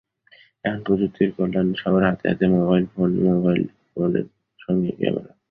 এখন 0.65 0.79
প্রযুক্তির 0.85 1.29
কল্যাণে 1.37 1.73
সবার 1.81 2.03
হাতে 2.07 2.25
হাতে 2.29 2.45
মোবাইল, 2.53 2.83
মোবাইল 3.27 3.61
ফোনের 3.91 4.25
সঙ্গে 4.59 4.91
ক্যামেরা। 4.99 5.31